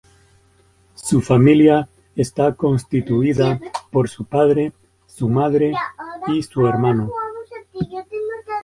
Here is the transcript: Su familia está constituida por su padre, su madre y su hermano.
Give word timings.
Su 0.95 1.21
familia 1.21 1.87
está 2.15 2.55
constituida 2.55 3.59
por 3.91 4.09
su 4.09 4.25
padre, 4.25 4.73
su 5.05 5.29
madre 5.29 5.73
y 6.27 6.41
su 6.41 6.65
hermano. 6.65 7.11